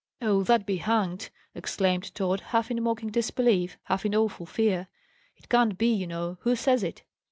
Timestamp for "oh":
0.19-0.41